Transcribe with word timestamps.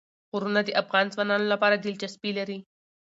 غرونه 0.31 0.61
د 0.65 0.69
افغان 0.81 1.05
ځوانانو 1.13 1.47
لپاره 1.53 1.75
دلچسپي 1.77 2.31
لري. 2.39 2.59